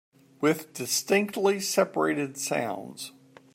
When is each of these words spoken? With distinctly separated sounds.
With 0.41 0.73
distinctly 0.73 1.59
separated 1.59 2.35
sounds. 2.35 3.11